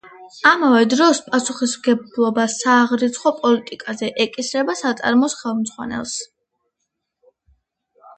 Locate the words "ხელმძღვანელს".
5.43-6.15